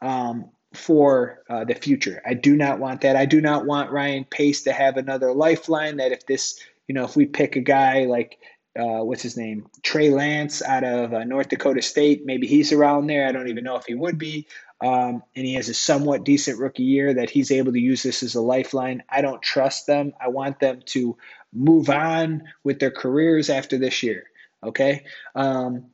um, 0.01 0.49
for 0.73 1.43
uh, 1.49 1.63
the 1.63 1.75
future. 1.75 2.21
I 2.25 2.33
do 2.33 2.55
not 2.57 2.79
want 2.79 3.01
that. 3.01 3.15
I 3.15 3.25
do 3.25 3.39
not 3.39 3.65
want 3.65 3.91
Ryan 3.91 4.25
Pace 4.25 4.63
to 4.63 4.73
have 4.73 4.97
another 4.97 5.33
lifeline 5.33 5.97
that 5.97 6.11
if 6.11 6.25
this, 6.25 6.59
you 6.87 6.95
know, 6.95 7.05
if 7.05 7.15
we 7.15 7.25
pick 7.25 7.55
a 7.55 7.61
guy 7.61 8.05
like 8.05 8.37
uh, 8.77 9.03
what's 9.03 9.21
his 9.21 9.35
name? 9.37 9.67
Trey 9.83 10.09
Lance 10.09 10.61
out 10.61 10.83
of 10.83 11.13
uh, 11.13 11.23
North 11.25 11.49
Dakota 11.49 11.81
State. 11.81 12.25
Maybe 12.25 12.47
he's 12.47 12.71
around 12.71 13.07
there. 13.07 13.27
I 13.27 13.31
don't 13.31 13.49
even 13.49 13.65
know 13.65 13.75
if 13.75 13.85
he 13.85 13.95
would 13.95 14.17
be. 14.17 14.47
Um, 14.81 15.21
and 15.35 15.45
he 15.45 15.53
has 15.53 15.69
a 15.69 15.73
somewhat 15.73 16.23
decent 16.23 16.59
rookie 16.59 16.83
year 16.83 17.13
that 17.13 17.29
he's 17.29 17.51
able 17.51 17.71
to 17.71 17.79
use 17.79 18.01
this 18.01 18.23
as 18.23 18.35
a 18.35 18.41
lifeline. 18.41 19.03
I 19.07 19.21
don't 19.21 19.41
trust 19.41 19.85
them. 19.85 20.13
I 20.19 20.29
want 20.29 20.59
them 20.59 20.81
to 20.87 21.17
move 21.53 21.89
on 21.89 22.43
with 22.63 22.79
their 22.79 22.91
careers 22.91 23.49
after 23.49 23.77
this 23.77 24.01
year. 24.01 24.23
Okay. 24.63 25.05
Um, 25.35 25.91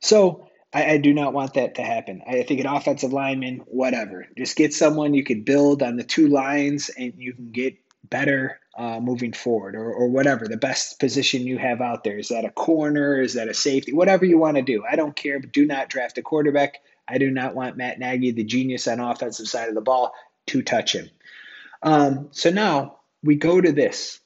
so 0.00 0.48
I, 0.72 0.92
I, 0.92 0.96
do 0.98 1.12
not 1.12 1.32
want 1.32 1.54
that 1.54 1.76
to 1.76 1.82
happen. 1.82 2.22
I 2.26 2.42
think 2.42 2.60
an 2.60 2.66
offensive 2.66 3.12
lineman, 3.12 3.58
whatever, 3.66 4.26
just 4.36 4.56
get 4.56 4.74
someone 4.74 5.14
you 5.14 5.24
could 5.24 5.44
build 5.44 5.82
on 5.82 5.96
the 5.96 6.04
two 6.04 6.28
lines 6.28 6.90
and 6.90 7.14
you 7.16 7.34
can 7.34 7.50
get 7.50 7.76
better 8.04 8.60
uh, 8.76 9.00
moving 9.00 9.32
forward 9.32 9.74
or, 9.74 9.92
or 9.92 10.08
whatever 10.08 10.46
the 10.46 10.56
best 10.56 10.98
position 10.98 11.46
you 11.46 11.58
have 11.58 11.80
out 11.80 12.04
there. 12.04 12.18
Is 12.18 12.28
that 12.28 12.44
a 12.44 12.50
corner? 12.50 13.20
Is 13.20 13.34
that 13.34 13.48
a 13.48 13.54
safety? 13.54 13.92
Whatever 13.92 14.24
you 14.24 14.38
want 14.38 14.56
to 14.56 14.62
do. 14.62 14.82
I 14.88 14.96
don't 14.96 15.14
care, 15.14 15.38
but 15.40 15.52
do 15.52 15.66
not 15.66 15.88
draft 15.88 16.18
a 16.18 16.22
quarterback. 16.22 16.80
I 17.08 17.18
do 17.18 17.30
not 17.30 17.54
want 17.54 17.76
Matt 17.76 17.98
Nagy, 17.98 18.30
the 18.30 18.44
genius 18.44 18.88
on 18.88 19.00
offensive 19.00 19.48
side 19.48 19.68
of 19.68 19.74
the 19.74 19.80
ball, 19.80 20.14
to 20.48 20.62
touch 20.62 20.94
him. 20.94 21.10
Um, 21.82 22.28
so 22.32 22.50
now 22.50 22.98
we 23.22 23.36
go 23.36 23.60
to 23.60 23.72
this. 23.72 24.20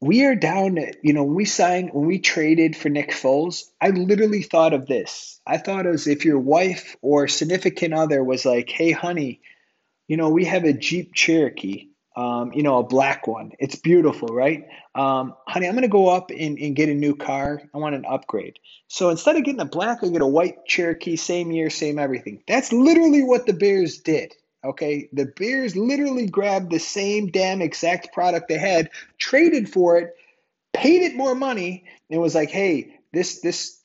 We 0.00 0.24
are 0.24 0.34
down, 0.34 0.78
you 1.02 1.14
know, 1.14 1.24
we 1.24 1.46
signed, 1.46 1.90
when 1.94 2.06
we 2.06 2.18
traded 2.18 2.76
for 2.76 2.90
Nick 2.90 3.12
Foles, 3.12 3.64
I 3.80 3.88
literally 3.88 4.42
thought 4.42 4.74
of 4.74 4.86
this. 4.86 5.40
I 5.46 5.56
thought 5.56 5.86
as 5.86 6.06
if 6.06 6.26
your 6.26 6.38
wife 6.38 6.96
or 7.00 7.26
significant 7.26 7.94
other 7.94 8.22
was 8.22 8.44
like, 8.44 8.68
hey, 8.68 8.90
honey, 8.90 9.40
you 10.06 10.18
know, 10.18 10.28
we 10.28 10.44
have 10.44 10.64
a 10.64 10.74
Jeep 10.74 11.14
Cherokee, 11.14 11.88
um, 12.16 12.52
you 12.52 12.62
know, 12.62 12.78
a 12.78 12.84
black 12.84 13.26
one. 13.26 13.52
It's 13.58 13.74
beautiful, 13.74 14.28
right? 14.28 14.66
Um, 14.94 15.34
honey, 15.46 15.66
I'm 15.66 15.74
going 15.74 15.82
to 15.82 15.88
go 15.88 16.08
up 16.08 16.30
and, 16.30 16.58
and 16.58 16.76
get 16.76 16.88
a 16.88 16.94
new 16.94 17.16
car. 17.16 17.62
I 17.74 17.78
want 17.78 17.94
an 17.94 18.04
upgrade. 18.08 18.58
So 18.86 19.10
instead 19.10 19.36
of 19.36 19.44
getting 19.44 19.60
a 19.60 19.66
black, 19.66 19.98
I 20.02 20.08
get 20.08 20.22
a 20.22 20.26
white 20.26 20.64
Cherokee, 20.66 21.16
same 21.16 21.50
year, 21.50 21.70
same 21.70 21.98
everything. 21.98 22.42
That's 22.46 22.72
literally 22.72 23.22
what 23.22 23.46
the 23.46 23.52
Bears 23.52 23.98
did. 23.98 24.32
Okay, 24.64 25.10
the 25.12 25.26
Bears 25.26 25.76
literally 25.76 26.26
grabbed 26.26 26.70
the 26.70 26.78
same 26.78 27.30
damn 27.30 27.60
exact 27.60 28.14
product 28.14 28.48
they 28.48 28.56
had, 28.56 28.90
traded 29.18 29.68
for 29.68 29.98
it, 29.98 30.16
paid 30.72 31.02
it 31.02 31.14
more 31.14 31.34
money, 31.34 31.84
and 32.08 32.20
was 32.20 32.34
like, 32.34 32.50
"Hey, 32.50 32.98
this 33.12 33.40
this 33.40 33.78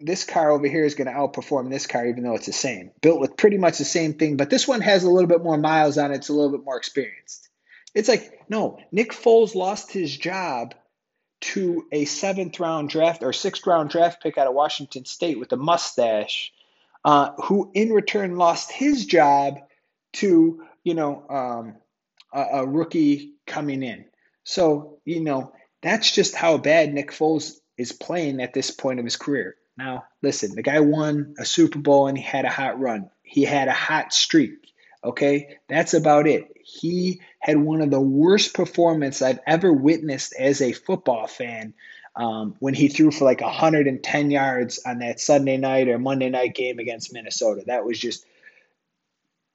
this 0.00 0.24
car 0.24 0.50
over 0.50 0.66
here 0.66 0.84
is 0.84 0.96
going 0.96 1.06
to 1.06 1.12
outperform 1.12 1.70
this 1.70 1.86
car, 1.86 2.04
even 2.06 2.24
though 2.24 2.34
it's 2.34 2.46
the 2.46 2.52
same, 2.52 2.90
built 3.00 3.20
with 3.20 3.36
pretty 3.36 3.58
much 3.58 3.78
the 3.78 3.84
same 3.84 4.14
thing, 4.14 4.36
but 4.36 4.50
this 4.50 4.66
one 4.66 4.80
has 4.80 5.04
a 5.04 5.10
little 5.10 5.28
bit 5.28 5.42
more 5.42 5.56
miles 5.56 5.98
on 5.98 6.10
it. 6.10 6.16
It's 6.16 6.28
a 6.30 6.32
little 6.32 6.50
bit 6.50 6.64
more 6.64 6.76
experienced." 6.76 7.47
It's 7.98 8.08
like, 8.08 8.44
no, 8.48 8.78
Nick 8.92 9.10
Foles 9.10 9.56
lost 9.56 9.90
his 9.90 10.16
job 10.16 10.76
to 11.40 11.84
a 11.90 12.04
seventh 12.04 12.60
round 12.60 12.90
draft 12.90 13.24
or 13.24 13.32
sixth 13.32 13.66
round 13.66 13.90
draft 13.90 14.22
pick 14.22 14.38
out 14.38 14.46
of 14.46 14.54
Washington 14.54 15.04
State 15.04 15.36
with 15.36 15.52
a 15.52 15.56
mustache, 15.56 16.52
uh, 17.04 17.32
who 17.42 17.72
in 17.74 17.92
return 17.92 18.36
lost 18.36 18.70
his 18.70 19.04
job 19.04 19.58
to 20.12 20.62
you 20.84 20.94
know 20.94 21.24
um, 21.28 21.74
a, 22.32 22.60
a 22.60 22.66
rookie 22.68 23.32
coming 23.48 23.82
in. 23.82 24.04
So 24.44 25.00
you 25.04 25.24
know 25.24 25.52
that's 25.82 26.12
just 26.12 26.36
how 26.36 26.56
bad 26.56 26.94
Nick 26.94 27.10
Foles 27.10 27.54
is 27.76 27.90
playing 27.90 28.40
at 28.40 28.54
this 28.54 28.70
point 28.70 29.00
of 29.00 29.04
his 29.04 29.16
career. 29.16 29.56
Now, 29.76 30.04
listen, 30.22 30.54
the 30.54 30.62
guy 30.62 30.78
won 30.78 31.34
a 31.36 31.44
Super 31.44 31.80
Bowl 31.80 32.06
and 32.06 32.16
he 32.16 32.22
had 32.22 32.44
a 32.44 32.48
hot 32.50 32.78
run. 32.78 33.10
He 33.24 33.42
had 33.42 33.66
a 33.66 33.72
hot 33.72 34.12
streak. 34.12 34.57
Okay, 35.04 35.58
that's 35.68 35.94
about 35.94 36.26
it. 36.26 36.56
He 36.64 37.20
had 37.38 37.56
one 37.56 37.82
of 37.82 37.90
the 37.90 38.00
worst 38.00 38.54
performances 38.54 39.22
I've 39.22 39.40
ever 39.46 39.72
witnessed 39.72 40.34
as 40.38 40.60
a 40.60 40.72
football 40.72 41.26
fan 41.26 41.72
um, 42.16 42.56
when 42.58 42.74
he 42.74 42.88
threw 42.88 43.12
for 43.12 43.24
like 43.24 43.40
110 43.40 44.30
yards 44.30 44.80
on 44.84 44.98
that 44.98 45.20
Sunday 45.20 45.56
night 45.56 45.88
or 45.88 45.98
Monday 45.98 46.30
night 46.30 46.54
game 46.54 46.80
against 46.80 47.12
Minnesota. 47.12 47.62
That 47.66 47.84
was 47.84 47.98
just 47.98 48.26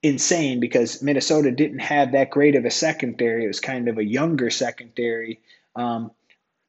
insane 0.02 0.60
because 0.60 1.02
Minnesota 1.02 1.50
didn't 1.50 1.80
have 1.80 2.12
that 2.12 2.30
great 2.30 2.56
of 2.56 2.64
a 2.64 2.70
secondary. 2.70 3.44
It 3.44 3.48
was 3.48 3.60
kind 3.60 3.88
of 3.88 3.98
a 3.98 4.04
younger 4.04 4.50
secondary. 4.50 5.40
Um, 5.76 6.10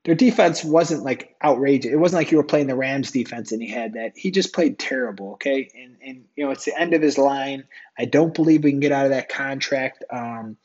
their 0.05 0.15
defense 0.15 0.63
wasn't 0.63 1.03
like 1.03 1.35
outrageous. 1.43 1.91
It 1.91 1.97
wasn't 1.97 2.21
like 2.21 2.31
you 2.31 2.37
were 2.37 2.43
playing 2.43 2.67
the 2.67 2.75
Rams 2.75 3.11
defense 3.11 3.51
and 3.51 3.61
he 3.61 3.69
had 3.69 3.93
that. 3.93 4.13
He 4.15 4.31
just 4.31 4.53
played 4.53 4.79
terrible. 4.79 5.33
Okay, 5.33 5.69
and 5.75 5.97
and 6.03 6.25
you 6.35 6.45
know 6.45 6.51
it's 6.51 6.65
the 6.65 6.79
end 6.79 6.93
of 6.93 7.01
his 7.01 7.17
line. 7.17 7.65
I 7.97 8.05
don't 8.05 8.33
believe 8.33 8.63
we 8.63 8.71
can 8.71 8.79
get 8.79 8.91
out 8.91 9.05
of 9.05 9.11
that 9.11 9.29
contract. 9.29 10.03
Um, 10.09 10.57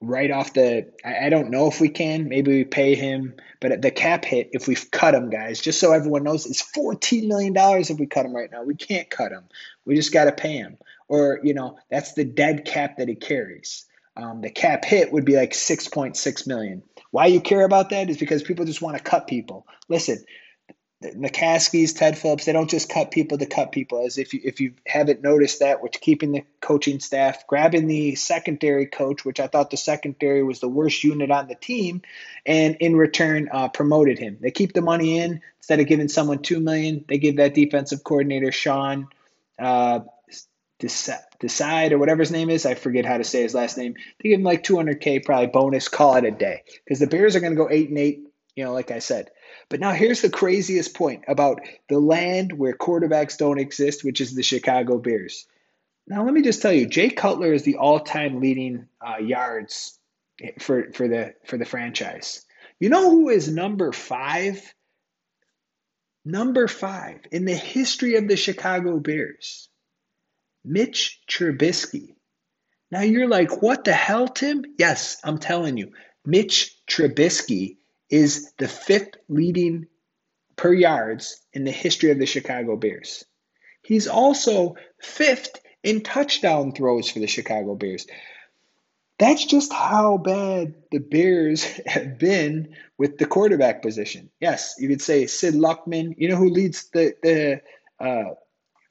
right 0.00 0.30
off 0.30 0.54
the 0.54 0.92
I, 1.04 1.26
I, 1.26 1.28
don't 1.28 1.50
know 1.50 1.66
if 1.66 1.80
we 1.80 1.88
can 1.88 2.28
maybe 2.28 2.52
we 2.52 2.62
pay 2.62 2.94
him 2.94 3.34
but 3.58 3.82
the 3.82 3.90
cap 3.90 4.24
hit 4.24 4.50
if 4.52 4.68
we 4.68 4.76
cut 4.76 5.12
him 5.12 5.28
guys 5.28 5.60
just 5.60 5.80
so 5.80 5.90
everyone 5.90 6.22
knows 6.22 6.46
it's 6.46 6.62
14 6.62 7.26
million 7.26 7.52
dollars 7.52 7.90
if 7.90 7.98
we 7.98 8.06
cut 8.06 8.24
him 8.24 8.32
right 8.32 8.48
now 8.48 8.62
we 8.62 8.76
can't 8.76 9.10
cut 9.10 9.32
him 9.32 9.42
we 9.84 9.96
just 9.96 10.12
got 10.12 10.26
to 10.26 10.30
pay 10.30 10.52
him 10.52 10.78
or 11.08 11.40
you 11.42 11.54
know 11.54 11.78
that's 11.90 12.12
the 12.12 12.24
dead 12.24 12.64
cap 12.64 12.98
that 12.98 13.08
he 13.08 13.14
carries. 13.14 13.86
Um, 14.16 14.40
the 14.40 14.50
cap 14.50 14.84
hit 14.84 15.12
would 15.12 15.24
be 15.24 15.36
like 15.36 15.52
6.6 15.52 16.46
million. 16.46 16.82
Why 17.10 17.26
you 17.26 17.40
care 17.40 17.64
about 17.64 17.90
that 17.90 18.10
is 18.10 18.18
because 18.18 18.42
people 18.42 18.64
just 18.64 18.82
want 18.82 18.96
to 18.96 19.02
cut 19.02 19.26
people. 19.26 19.66
Listen, 19.88 20.24
the 21.00 21.10
McCaskeys, 21.10 21.96
Ted 21.96 22.18
Phillips, 22.18 22.44
they 22.44 22.52
don't 22.52 22.68
just 22.68 22.88
cut 22.88 23.12
people 23.12 23.38
to 23.38 23.46
cut 23.46 23.70
people. 23.70 24.04
As 24.04 24.18
if 24.18 24.34
you 24.34 24.40
if 24.42 24.60
you 24.60 24.74
haven't 24.86 25.22
noticed 25.22 25.60
that, 25.60 25.82
which 25.82 26.00
keeping 26.00 26.32
the 26.32 26.44
coaching 26.60 26.98
staff, 26.98 27.46
grabbing 27.46 27.86
the 27.86 28.16
secondary 28.16 28.86
coach, 28.86 29.24
which 29.24 29.38
I 29.38 29.46
thought 29.46 29.70
the 29.70 29.76
secondary 29.76 30.42
was 30.42 30.58
the 30.58 30.68
worst 30.68 31.04
unit 31.04 31.30
on 31.30 31.46
the 31.46 31.54
team, 31.54 32.02
and 32.44 32.76
in 32.80 32.96
return 32.96 33.48
uh, 33.52 33.68
promoted 33.68 34.18
him. 34.18 34.38
They 34.40 34.50
keep 34.50 34.72
the 34.72 34.82
money 34.82 35.18
in 35.18 35.40
instead 35.58 35.80
of 35.80 35.86
giving 35.86 36.08
someone 36.08 36.40
two 36.40 36.58
million. 36.58 37.04
They 37.06 37.18
give 37.18 37.36
that 37.36 37.54
defensive 37.54 38.02
coordinator 38.02 38.50
Sean 38.50 39.06
uh, 39.58 40.00
Desai 40.80 41.92
or 41.92 41.98
whatever 41.98 42.22
his 42.22 42.30
name 42.30 42.50
is. 42.50 42.64
I 42.64 42.74
forget 42.74 43.04
how 43.04 43.18
to 43.18 43.24
say 43.24 43.42
his 43.42 43.54
last 43.54 43.76
name. 43.76 43.94
They 44.22 44.30
give 44.30 44.38
him 44.38 44.44
like 44.44 44.62
200k 44.62 45.24
probably 45.24 45.48
bonus. 45.48 45.88
Call 45.88 46.16
it 46.16 46.24
a 46.24 46.30
day 46.30 46.62
because 46.84 47.00
the 47.00 47.06
Bears 47.06 47.34
are 47.34 47.40
going 47.40 47.52
to 47.52 47.56
go 47.56 47.68
eight 47.70 47.88
and 47.88 47.98
eight. 47.98 48.24
You 48.54 48.64
know, 48.64 48.72
like 48.72 48.90
I 48.90 48.98
said. 48.98 49.30
But 49.68 49.80
now 49.80 49.92
here's 49.92 50.22
the 50.22 50.30
craziest 50.30 50.94
point 50.94 51.24
about 51.28 51.60
the 51.88 51.98
land 51.98 52.52
where 52.52 52.72
quarterbacks 52.72 53.38
don't 53.38 53.60
exist, 53.60 54.04
which 54.04 54.20
is 54.20 54.34
the 54.34 54.42
Chicago 54.42 54.98
Bears. 54.98 55.46
Now 56.06 56.24
let 56.24 56.32
me 56.32 56.42
just 56.42 56.62
tell 56.62 56.72
you, 56.72 56.86
Jay 56.86 57.10
Cutler 57.10 57.52
is 57.52 57.64
the 57.64 57.76
all-time 57.76 58.40
leading 58.40 58.88
uh, 59.06 59.18
yards 59.18 59.98
for 60.58 60.92
for 60.92 61.06
the 61.06 61.34
for 61.44 61.58
the 61.58 61.64
franchise. 61.64 62.44
You 62.80 62.88
know 62.88 63.10
who 63.10 63.28
is 63.28 63.48
number 63.48 63.92
five? 63.92 64.62
Number 66.24 66.68
five 66.68 67.20
in 67.30 67.44
the 67.44 67.54
history 67.54 68.16
of 68.16 68.28
the 68.28 68.36
Chicago 68.36 68.98
Bears. 68.98 69.67
Mitch 70.64 71.20
Trubisky. 71.28 72.14
Now 72.90 73.02
you're 73.02 73.28
like, 73.28 73.62
what 73.62 73.84
the 73.84 73.92
hell, 73.92 74.28
Tim? 74.28 74.64
Yes, 74.78 75.18
I'm 75.22 75.38
telling 75.38 75.76
you. 75.76 75.92
Mitch 76.24 76.76
Trubisky 76.86 77.76
is 78.10 78.52
the 78.58 78.68
fifth 78.68 79.16
leading 79.28 79.86
per 80.56 80.72
yards 80.72 81.40
in 81.52 81.64
the 81.64 81.70
history 81.70 82.10
of 82.10 82.18
the 82.18 82.26
Chicago 82.26 82.76
Bears. 82.76 83.24
He's 83.82 84.08
also 84.08 84.74
fifth 85.00 85.60
in 85.82 86.02
touchdown 86.02 86.72
throws 86.72 87.10
for 87.10 87.20
the 87.20 87.26
Chicago 87.26 87.74
Bears. 87.74 88.06
That's 89.18 89.44
just 89.44 89.72
how 89.72 90.18
bad 90.18 90.74
the 90.90 90.98
Bears 90.98 91.64
have 91.86 92.18
been 92.18 92.74
with 92.96 93.18
the 93.18 93.26
quarterback 93.26 93.82
position. 93.82 94.30
Yes, 94.40 94.74
you 94.78 94.88
could 94.88 95.02
say 95.02 95.26
Sid 95.26 95.54
Luckman. 95.54 96.14
You 96.18 96.28
know 96.28 96.36
who 96.36 96.50
leads 96.50 96.88
the 96.90 97.14
the 97.22 97.62
uh, 98.04 98.34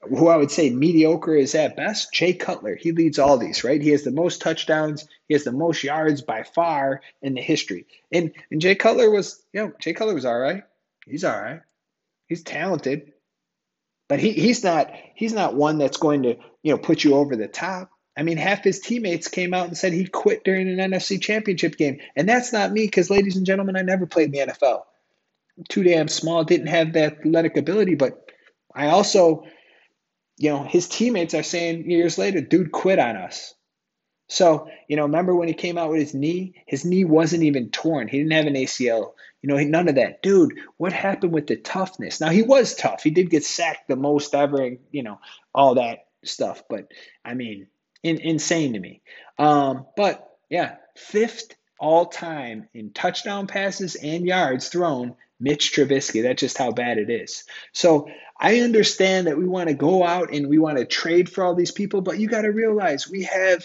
who 0.02 0.28
I 0.28 0.36
would 0.36 0.50
say 0.50 0.70
mediocre 0.70 1.34
is 1.34 1.54
at 1.54 1.76
best, 1.76 2.12
Jay 2.12 2.32
Cutler. 2.32 2.76
He 2.76 2.92
leads 2.92 3.18
all 3.18 3.36
these, 3.36 3.64
right? 3.64 3.80
He 3.80 3.90
has 3.90 4.04
the 4.04 4.12
most 4.12 4.40
touchdowns, 4.40 5.06
he 5.26 5.34
has 5.34 5.44
the 5.44 5.52
most 5.52 5.82
yards 5.82 6.22
by 6.22 6.44
far 6.44 7.00
in 7.20 7.34
the 7.34 7.42
history. 7.42 7.86
And 8.12 8.32
and 8.50 8.60
Jay 8.60 8.74
Cutler 8.74 9.10
was, 9.10 9.42
you 9.52 9.60
know, 9.60 9.72
Jay 9.80 9.92
Cutler 9.92 10.14
was 10.14 10.24
all 10.24 10.38
right. 10.38 10.62
He's 11.04 11.24
all 11.24 11.38
right. 11.38 11.60
He's 12.26 12.42
talented. 12.42 13.12
But 14.08 14.20
he, 14.20 14.32
he's 14.32 14.64
not 14.64 14.90
he's 15.14 15.32
not 15.32 15.54
one 15.54 15.78
that's 15.78 15.98
going 15.98 16.22
to, 16.22 16.36
you 16.62 16.72
know, 16.72 16.78
put 16.78 17.04
you 17.04 17.14
over 17.14 17.36
the 17.36 17.48
top. 17.48 17.90
I 18.16 18.22
mean, 18.22 18.36
half 18.36 18.64
his 18.64 18.80
teammates 18.80 19.28
came 19.28 19.54
out 19.54 19.68
and 19.68 19.78
said 19.78 19.92
he 19.92 20.04
quit 20.04 20.42
during 20.42 20.68
an 20.68 20.90
NFC 20.90 21.20
championship 21.20 21.76
game. 21.76 22.00
And 22.16 22.28
that's 22.28 22.52
not 22.52 22.72
me, 22.72 22.84
because 22.84 23.10
ladies 23.10 23.36
and 23.36 23.46
gentlemen, 23.46 23.76
I 23.76 23.82
never 23.82 24.06
played 24.06 24.34
in 24.34 24.48
the 24.48 24.52
NFL. 24.52 24.82
Too 25.68 25.84
damn 25.84 26.08
small, 26.08 26.42
didn't 26.42 26.66
have 26.66 26.94
that 26.94 27.18
athletic 27.18 27.56
ability, 27.56 27.94
but 27.94 28.32
I 28.74 28.88
also 28.88 29.44
you 30.38 30.50
know, 30.50 30.62
his 30.62 30.88
teammates 30.88 31.34
are 31.34 31.42
saying 31.42 31.90
years 31.90 32.16
later, 32.16 32.40
dude 32.40 32.72
quit 32.72 32.98
on 32.98 33.16
us. 33.16 33.54
So, 34.28 34.68
you 34.88 34.96
know, 34.96 35.04
remember 35.04 35.34
when 35.34 35.48
he 35.48 35.54
came 35.54 35.78
out 35.78 35.90
with 35.90 36.00
his 36.00 36.14
knee? 36.14 36.54
His 36.66 36.84
knee 36.84 37.04
wasn't 37.04 37.44
even 37.44 37.70
torn. 37.70 38.08
He 38.08 38.18
didn't 38.18 38.32
have 38.32 38.46
an 38.46 38.54
ACL. 38.54 39.12
You 39.42 39.48
know, 39.48 39.56
none 39.56 39.88
of 39.88 39.94
that. 39.96 40.22
Dude, 40.22 40.58
what 40.76 40.92
happened 40.92 41.32
with 41.32 41.46
the 41.46 41.56
toughness? 41.56 42.20
Now, 42.20 42.28
he 42.28 42.42
was 42.42 42.74
tough. 42.74 43.02
He 43.02 43.10
did 43.10 43.30
get 43.30 43.44
sacked 43.44 43.88
the 43.88 43.96
most 43.96 44.34
ever, 44.34 44.62
and, 44.62 44.78
you 44.90 45.02
know, 45.02 45.18
all 45.54 45.76
that 45.76 46.06
stuff. 46.24 46.62
But, 46.68 46.92
I 47.24 47.34
mean, 47.34 47.68
in, 48.02 48.20
insane 48.20 48.74
to 48.74 48.80
me. 48.80 49.00
Um, 49.38 49.86
but, 49.96 50.28
yeah, 50.50 50.76
fifth 50.96 51.54
all 51.80 52.06
time 52.06 52.68
in 52.74 52.92
touchdown 52.92 53.46
passes 53.46 53.94
and 53.94 54.26
yards 54.26 54.68
thrown 54.68 55.14
Mitch 55.40 55.72
Trubisky. 55.72 56.22
That's 56.22 56.40
just 56.40 56.58
how 56.58 56.72
bad 56.72 56.98
it 56.98 57.10
is. 57.10 57.44
So 57.72 58.10
I 58.38 58.60
understand 58.60 59.26
that 59.26 59.36
we 59.36 59.46
want 59.46 59.68
to 59.68 59.74
go 59.74 60.04
out 60.04 60.32
and 60.32 60.48
we 60.48 60.58
want 60.58 60.78
to 60.78 60.84
trade 60.84 61.28
for 61.28 61.42
all 61.42 61.54
these 61.54 61.72
people, 61.72 62.00
but 62.00 62.18
you 62.18 62.28
got 62.28 62.42
to 62.42 62.52
realize 62.52 63.10
we 63.10 63.24
have 63.24 63.64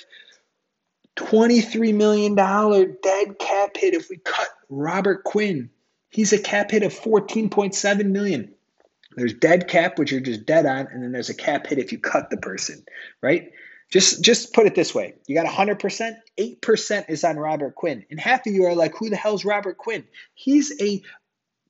$23 1.15 1.93
million 1.93 2.35
dead 2.35 3.39
cap 3.39 3.77
hit 3.77 3.93
if 3.93 4.09
we 4.09 4.17
cut 4.17 4.47
Robert 4.69 5.23
Quinn. 5.23 5.69
He's 6.09 6.33
a 6.33 6.39
cap 6.39 6.71
hit 6.71 6.83
of 6.83 6.93
14.7 6.93 8.05
million. 8.05 8.53
There's 9.15 9.33
dead 9.33 9.67
cap, 9.67 9.99
which 9.99 10.11
you're 10.11 10.21
just 10.21 10.45
dead 10.45 10.65
on, 10.65 10.87
and 10.87 11.03
then 11.03 11.11
there's 11.11 11.29
a 11.29 11.35
cap 11.35 11.67
hit 11.67 11.77
if 11.77 11.91
you 11.91 11.99
cut 11.99 12.29
the 12.29 12.37
person, 12.37 12.83
right? 13.21 13.51
Just 13.91 14.23
just 14.23 14.53
put 14.53 14.65
it 14.65 14.73
this 14.73 14.95
way. 14.95 15.13
You 15.27 15.35
got 15.35 15.45
100%, 15.45 16.15
8% 16.39 17.09
is 17.09 17.23
on 17.23 17.37
Robert 17.37 17.75
Quinn. 17.75 18.05
And 18.09 18.19
half 18.19 18.47
of 18.47 18.53
you 18.53 18.65
are 18.65 18.73
like, 18.73 18.95
who 18.97 19.09
the 19.09 19.15
hell's 19.15 19.45
Robert 19.45 19.77
Quinn? 19.77 20.03
He's 20.33 20.81
a 20.81 21.03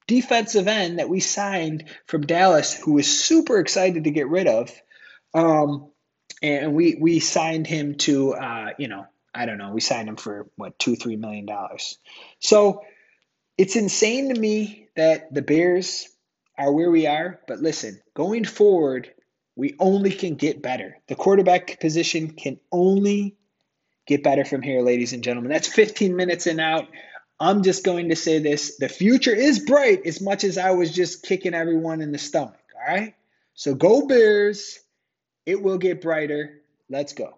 defensive 0.08 0.68
end 0.68 1.00
that 1.00 1.10
we 1.10 1.20
signed 1.20 1.86
from 2.06 2.22
Dallas 2.22 2.74
who 2.74 2.94
was 2.94 3.08
super 3.08 3.60
excited 3.60 4.06
to 4.06 4.12
get 4.12 4.28
rid 4.28 4.48
of. 4.48 4.72
Um, 5.34 5.92
and 6.42 6.74
we 6.74 6.98
we 7.00 7.20
signed 7.20 7.68
him 7.68 7.96
to 7.96 8.34
uh, 8.34 8.70
you 8.78 8.88
know, 8.88 9.06
I 9.34 9.46
don't 9.46 9.58
know, 9.58 9.72
we 9.72 9.82
signed 9.82 10.10
him 10.10 10.18
for 10.18 10.48
what, 10.56 10.78
two, 10.78 10.96
three 10.96 11.16
million 11.16 11.46
dollars. 11.46 11.98
So 12.40 12.82
it's 13.58 13.76
insane 13.76 14.34
to 14.34 14.40
me 14.40 14.88
that 14.96 15.34
the 15.34 15.42
Bears 15.42 16.08
are 16.58 16.72
where 16.72 16.92
we 16.92 17.08
are. 17.08 17.40
But 17.48 17.60
listen, 17.60 18.02
going 18.16 18.46
forward, 18.46 19.12
we 19.56 19.76
only 19.80 20.12
can 20.12 20.36
get 20.36 20.62
better. 20.62 20.98
The 21.08 21.16
quarterback 21.16 21.80
position 21.80 22.32
can 22.32 22.60
only 22.72 23.38
get 24.08 24.24
better 24.24 24.46
from 24.46 24.62
here, 24.62 24.82
ladies 24.82 25.14
and 25.14 25.24
gentlemen. 25.24 25.52
That's 25.52 25.68
15 25.68 26.16
minutes 26.16 26.48
and 26.48 26.60
out. 26.60 26.88
I'm 27.44 27.62
just 27.62 27.84
going 27.84 28.08
to 28.08 28.16
say 28.16 28.40
this 28.40 28.78
the 28.78 28.88
future 28.88 29.36
is 29.36 29.60
bright 29.60 30.06
as 30.06 30.22
much 30.22 30.46
as 30.46 30.58
I 30.58 30.72
was 30.72 30.94
just 30.94 31.24
kicking 31.24 31.54
everyone 31.54 32.00
in 32.00 32.14
the 32.14 32.18
stomach. 32.18 32.56
All 32.74 32.96
right? 32.96 33.16
So 33.54 33.76
go 33.76 34.08
Bears. 34.08 34.80
It 35.46 35.62
will 35.62 35.78
get 35.78 36.02
brighter. 36.02 36.62
Let's 36.90 37.12
go. 37.12 37.36